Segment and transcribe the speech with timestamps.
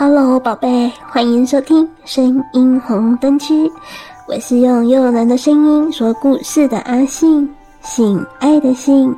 [0.00, 3.70] Hello，宝贝，欢迎收听声音红灯区。
[4.26, 7.46] 我是用诱人的声音说故事的阿信，
[7.82, 9.14] 性爱的信。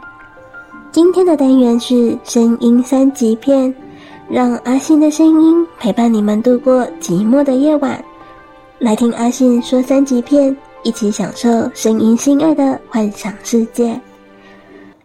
[0.90, 3.72] 今天的单元是声音三级片，
[4.28, 8.04] 让阿信的声音陪伴你们度过寂寞的夜晚。
[8.80, 14.00] 来听阿信说三级片，一起享受声音心爱的幻想世界。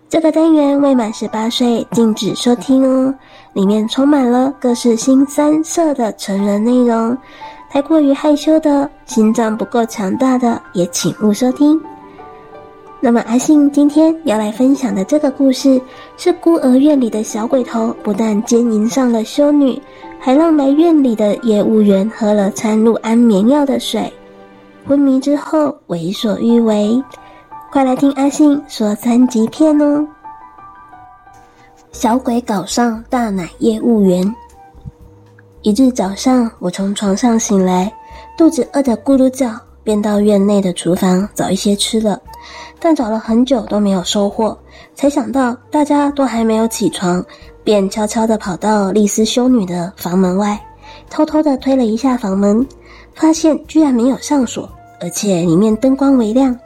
[0.10, 3.14] 这个单元未满十八岁禁止收听哦。
[3.52, 7.18] 里面充满了各式腥膻色的成人内容，
[7.70, 11.80] 太过于害羞的、心脏不够强大的，也请勿收听。
[13.02, 15.80] 那么阿信今天要来分享的这个故事，
[16.16, 19.80] 是孤儿院里的小鬼头不但奸淫上了修女，
[20.20, 24.12] 还让来院里的业务员喝了掺入安眠药的水，
[24.88, 27.04] 昏迷之后为所欲为。
[27.70, 30.08] 快来听阿信说三级片哦！
[31.92, 34.34] 小鬼搞上大奶业务员。
[35.64, 37.92] 一日早上，我从床上醒来，
[38.38, 39.52] 肚子饿得咕噜叫，
[39.84, 42.20] 便到院内的厨房找一些吃的，
[42.80, 44.58] 但找了很久都没有收获。
[44.96, 47.24] 才想到大家都还没有起床，
[47.66, 50.58] 便悄悄地跑到丽丝修女的房门外，
[51.10, 52.66] 偷偷地推了一下房门，
[53.14, 54.70] 发现居然没有上锁，
[55.02, 56.58] 而且里面灯光微亮。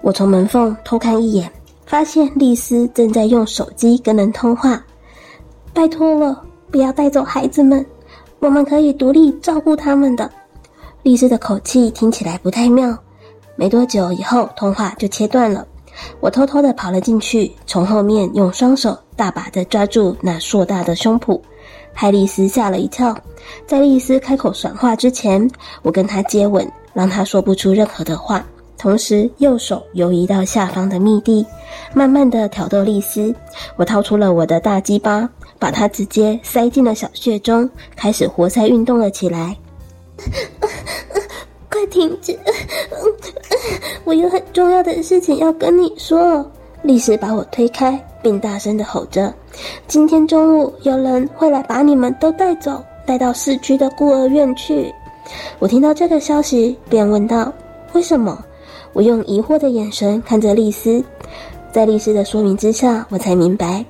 [0.00, 1.50] 我从门缝偷看一眼。
[1.86, 4.78] 发现丽丝正在用手机跟人通话，
[5.72, 7.82] 拜托了，不要带走孩子们，
[8.40, 10.30] 我们可以独立照顾他们的。
[11.02, 12.94] 丽丝的口气听起来不太妙。
[13.56, 15.66] 没多久以后，通话就切断了。
[16.20, 21.40] 我偷偷的跑了进去，从后面用双手大把的抓住那硕大的胸脯，
[21.94, 23.16] 害丽丝吓了一跳。
[23.66, 28.44] 在丽丝开口说话之前，我跟她接吻，让她说不出任何的话。
[28.78, 31.44] 同时，右手游移到下方的密地，
[31.92, 33.34] 慢慢的挑逗丽丝。
[33.76, 39.56] 我掏出了我的大鸡巴，把它直接塞进了小穴中，开始活塞运动了起来。
[41.68, 42.38] 快停止！
[44.04, 46.48] 我有很重要的事情要跟你说。
[46.82, 49.34] 丽丝把我推开，并大声的吼着
[49.88, 54.94] ：“今天中午有人会来把你们都带走，带到市区的孤儿院去。”
[55.58, 57.52] 我听到这个消息，便问道
[57.92, 58.42] ：“为什么？”
[58.98, 61.00] 我用疑惑的眼神看着丽丝，
[61.70, 63.84] 在丽丝的说明之下，我才明白，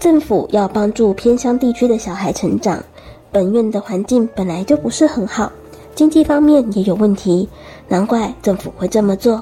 [0.00, 2.82] 政府要帮助偏乡地区的小孩成长。
[3.30, 5.52] 本院的环境本来就不是很好，
[5.94, 7.48] 经济方面也有问题，
[7.86, 9.40] 难怪政府会这么做。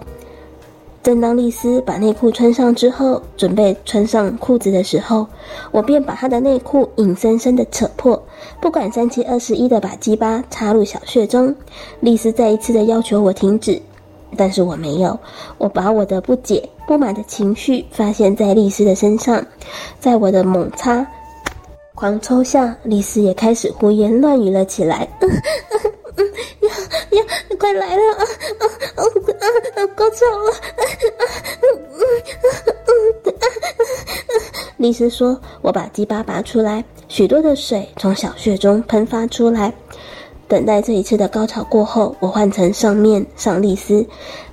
[1.02, 5.26] 正当丽丝把内裤穿上之后，准备穿上裤子的时候，
[5.70, 8.22] 我便把她的内裤硬生生的扯破，
[8.60, 11.54] 不管三七二十一的把鸡巴插入小穴中。
[12.00, 13.80] 丽丝再一次的要求我停止。
[14.36, 15.18] 但是我没有，
[15.58, 19.44] 我把我的不解、不满的情绪发泄在丽丝的身上，
[20.00, 21.06] 在我的猛插、
[21.94, 25.08] 狂抽下，丽丝也开始胡言乱语了起来。
[25.20, 26.24] 嗯嗯嗯，
[26.66, 26.74] 呀
[27.10, 28.64] 呀，你快来了啊啊
[28.96, 29.02] 啊
[29.76, 29.86] 啊！
[29.94, 30.52] 高潮了！
[31.60, 32.00] 嗯嗯
[32.86, 33.34] 嗯嗯，
[34.78, 39.72] 丽丝说：“我把鸡巴拔出来，许多的水从小穴中喷发出来。”
[40.48, 44.06] 等待这一次的高潮过后，我换成上面上丽丝，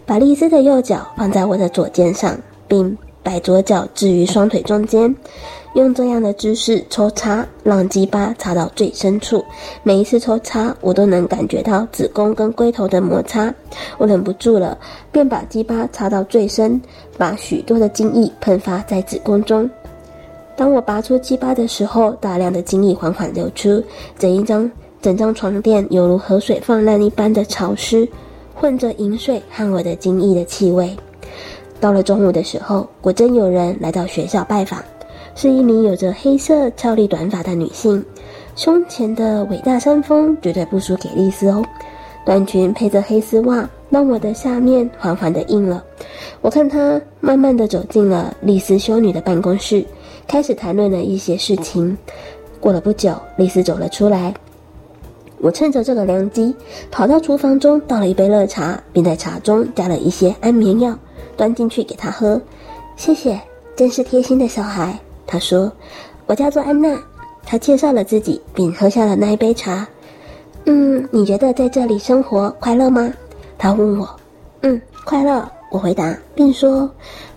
[0.06, 2.36] 把丽丝的右脚放在我的左肩上，
[2.68, 5.16] 并把左脚置于双腿中间，
[5.76, 9.46] 用这样的姿势抽插，让鸡巴插到最深处。
[9.84, 13.54] 每一次抽插，我都能感觉到子宫跟龟头的摩擦。
[14.00, 14.78] 我忍不住了，
[15.12, 16.82] 便把鸡巴插到最深，
[17.20, 19.70] 把许多的精液喷发在子宫中。
[20.56, 23.84] 当我拔出鸡巴的时候，大量的精液缓缓流出，
[24.18, 24.70] 整一张。
[25.04, 28.08] 整张床垫犹如河水泛滥一般的潮湿，
[28.56, 30.96] 混着淫水和我的精液的气味。
[31.82, 34.82] 到了中午的时候，果真有人来到学校拜访，
[35.36, 38.02] 是一名有着黑色俏丽短发的女性，
[38.56, 41.62] 胸前的伟大山峰绝对不输给丽丝哦。
[42.26, 45.84] 短裙配着黑丝袜，让我的下面缓缓的硬了。
[46.40, 49.84] 我看她慢慢的走进了丽丝修女的办公室，
[50.26, 51.98] 开始谈论了一些事情。
[52.62, 54.34] 过了不久，丽丝走了出来。
[55.44, 56.56] 我趁着这个良机，
[56.90, 60.98] 跑到厨房中倒了一杯热茶，并在茶中加了一些安眠药，
[61.36, 62.42] 端进去给他喝。
[62.96, 63.38] 谢谢，
[63.76, 64.98] 真是贴心的小孩。
[65.28, 65.70] 他说
[66.28, 66.98] ：“我叫做安娜。”
[67.46, 69.86] 他介绍了自己，并喝下了那一杯茶。
[70.64, 73.14] 嗯，你觉得在这里生活快乐吗？
[73.58, 74.10] 他问我。
[74.62, 75.46] 嗯，快乐。
[75.70, 76.90] 我回答，并说，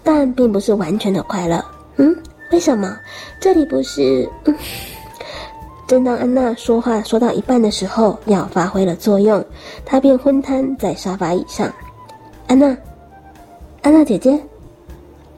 [0.05, 1.61] 但并不是完全的快乐。
[1.97, 2.17] 嗯，
[2.53, 2.97] 为什么？
[3.41, 4.31] 这里不是……
[4.45, 4.55] 嗯。
[5.87, 9.45] 正当安娜说话说到一半的时候，药发挥了作用，
[9.85, 11.73] 她便昏瘫在沙发椅上。
[12.49, 12.77] 安娜，
[13.83, 14.37] 安娜姐姐，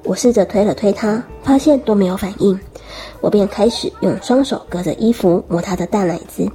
[0.04, 2.58] 我试着推了推她，发现都没有反应，
[3.20, 6.50] 我便开始用双手隔着衣服摸她的大奶子，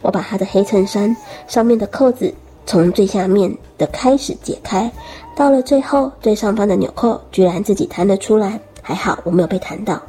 [0.00, 1.14] 我把她的黑衬衫
[1.46, 2.32] 上面的扣子
[2.64, 4.90] 从最下面的开始解开，
[5.36, 10.00] 到了最后最上方的纽扣居然自己弹了出来，还好我没有被弹到。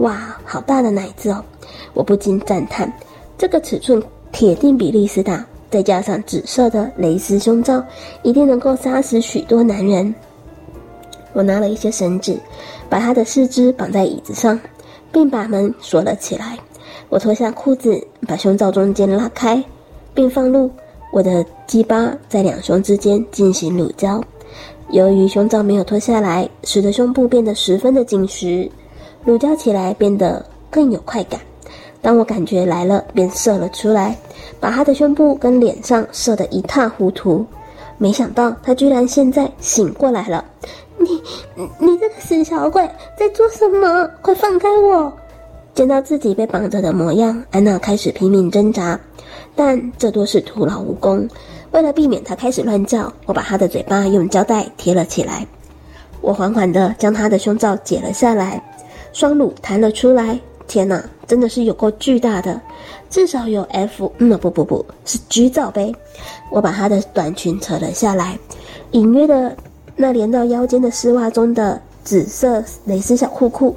[0.00, 1.44] 哇，好大的奶子哦！
[1.92, 2.90] 我不禁赞叹，
[3.36, 4.02] 这个尺寸
[4.32, 7.84] 铁定比丽丝大，再加上紫色的蕾丝胸罩，
[8.22, 10.14] 一定能够杀死许多男人。
[11.34, 12.34] 我拿了一些绳子，
[12.88, 14.58] 把他的四肢绑在椅子上，
[15.12, 16.58] 并把门锁了起来。
[17.10, 19.62] 我脱下裤子，把胸罩中间拉开，
[20.14, 20.70] 并放入
[21.12, 24.18] 我的鸡巴在两胸之间进行乳交。
[24.92, 28.66] 由于胸罩没有脱下来，使得胸部变得十分的紧实。
[29.24, 31.40] 乳胶起来变得更有快感，
[32.00, 34.16] 当我感觉来了，便射了出来，
[34.58, 37.44] 把他的胸部跟脸上射得一塌糊涂。
[37.98, 40.42] 没想到他居然现在醒过来了！
[40.96, 41.22] 你，
[41.78, 42.82] 你这个死小鬼，
[43.16, 44.08] 在做什么？
[44.22, 45.12] 快放开我！
[45.74, 48.98] 见到自己被绑着的模样，安娜开始拼命挣扎，
[49.54, 51.28] 但这都是徒劳无功。
[51.72, 55.46] 为了避免他开始乱叫，我把他的嘴巴用胶带贴了起来。
[56.22, 58.62] 我缓缓地将他的胸罩解了下来。
[59.12, 62.60] 双乳弹了出来，天哪，真的是有够巨大的，
[63.08, 65.94] 至少有 F，嗯，不不不，是 G 罩杯。
[66.50, 68.38] 我把她的短裙扯了下来，
[68.92, 69.56] 隐约的
[69.96, 73.76] 那连到腰间的丝袜中的紫色蕾丝小裤裤，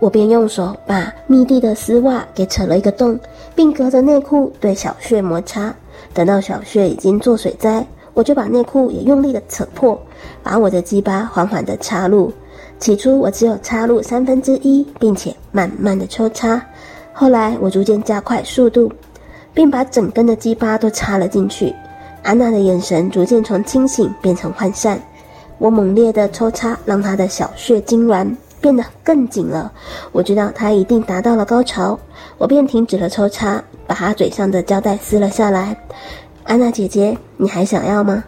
[0.00, 3.18] 我便用手把密闭的丝袜给扯了一个洞，
[3.54, 5.74] 并隔着内裤对小穴摩擦。
[6.12, 10.00] 等到小穴已经做水灾，我就把内裤也用力的扯破，
[10.42, 12.32] 把我的鸡巴缓缓的插入。
[12.84, 16.62] 起初我只有插入三分之一，并且慢慢的抽插。
[17.14, 18.92] 后来我逐渐加快速度，
[19.54, 21.74] 并把整根的鸡巴都插了进去。
[22.22, 25.00] 安娜的眼神逐渐从清醒变成涣散。
[25.56, 29.72] 我猛烈的抽插，让她的小穴痉挛，变得更紧了。
[30.12, 31.98] 我知道她一定达到了高潮，
[32.36, 35.74] 我便停止了抽插，把她嘴上的胶带撕了下来。
[36.42, 38.22] 安娜姐姐，你还想要吗？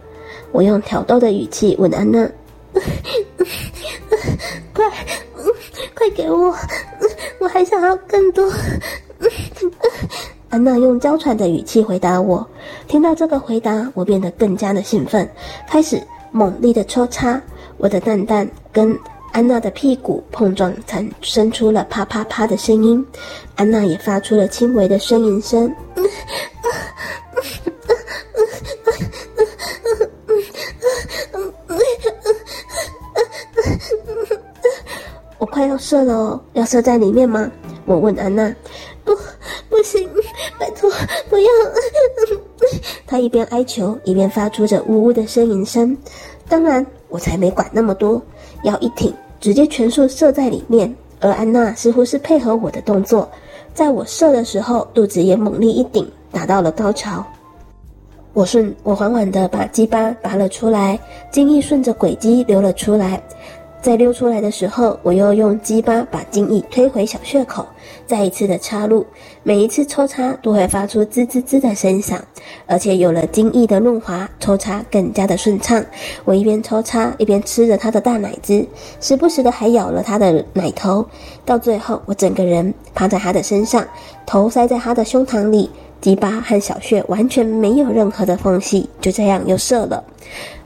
[0.51, 2.27] 我用挑逗的语气问安娜。
[6.07, 6.55] 快，给我！
[7.41, 8.51] 我还想要更多。
[10.49, 12.47] 安娜用娇喘的语气回答我。
[12.87, 15.29] 听到这个回答，我变得更加的兴奋，
[15.69, 16.01] 开始
[16.31, 17.41] 猛力的抽插。
[17.79, 18.97] 我的蛋蛋跟
[19.33, 23.05] 安娜的屁股碰撞，产生出了啪啪啪的声音。
[23.57, 25.71] 安娜也发出了轻微的呻吟声。
[35.57, 37.51] 快要射了哦，要射在里面吗？
[37.87, 38.55] 我问安娜。
[39.03, 39.15] 不，
[39.71, 40.07] 不行，
[40.59, 40.91] 拜托，
[41.31, 41.49] 不要。
[43.07, 45.97] 她一边哀求，一边发出着呜呜的呻吟声。
[46.47, 48.21] 当然，我才没管那么多，
[48.65, 50.95] 腰一挺，直接全数射在里面。
[51.21, 53.27] 而安娜似乎是配合我的动作，
[53.73, 57.25] 在我射的时候，肚子也猛力一顶，达到了高潮。
[58.35, 61.01] 我顺，我缓缓地把鸡巴拔了出来，
[61.33, 63.23] 精液顺着轨迹流了出来。
[63.87, 67.65] 在溜出来的时候，我又用鸡巴把精液推回小穴口，
[68.05, 69.07] 再一次的插入。
[69.45, 72.21] 每一次抽插都会发出滋滋滋的声响，
[72.67, 75.81] 而且有了精液的润滑，抽插更加的顺畅。
[76.25, 78.67] 我一边抽插一边吃着他的大奶汁，
[79.01, 81.07] 时不时的还咬了他的奶头。
[81.45, 83.87] 到最后，我整个人趴在他的身上，
[84.27, 85.71] 头塞在他的胸膛里。
[86.01, 90.03] 鸡巴和小穴完全没有任何的缝隙，就这样又射了。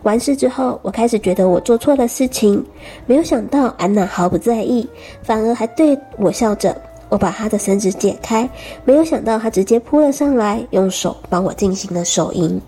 [0.02, 2.64] 完事之后，我开始觉得我做错了事情，
[3.06, 4.88] 没有想到安娜毫不在意，
[5.22, 6.76] 反而还对我笑着。
[7.08, 8.48] 我把她的绳子解开，
[8.84, 12.60] 没有想到她直接扑了上来，用手帮我进行了手淫，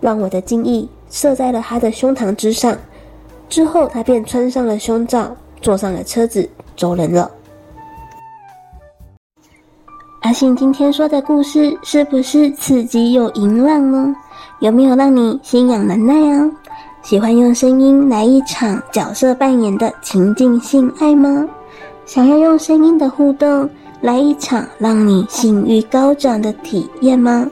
[0.00, 2.76] 让我的精液射在了她的胸膛之上。
[3.48, 7.30] 之后，她便穿上了胸罩，坐上了车子，走人了。
[10.36, 14.14] 信今天说的故事是不是刺激又淫浪呢？
[14.58, 16.46] 有没有让你心痒难耐啊？
[17.02, 21.48] 喜欢用声音来一场角色扮演的情境性爱吗？
[22.04, 23.66] 想要用声音的互动
[24.02, 27.50] 来一场让你性欲高涨的体验吗？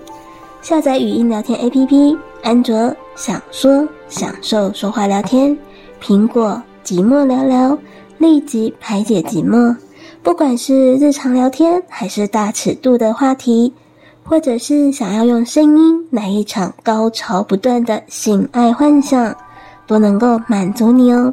[0.61, 5.57] 下载语音聊天 APP，安卓享说享受说话聊天，
[6.03, 7.79] 苹果寂寞聊聊，
[8.19, 9.75] 立即排解寂寞。
[10.25, 13.71] 不管是日常聊天，还是大尺度的话题，
[14.25, 19.37] 或者是想要用声音来一场高潮不断的性爱幻想，
[19.87, 21.33] 都能够满足你哦。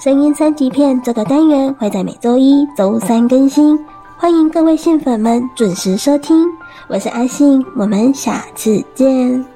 [0.00, 3.78] 声音三级片这个单元会在每周一、周三更新，
[4.18, 6.44] 欢迎各位信粉们准时收听。
[6.88, 9.51] 我是阿信，我们下次见。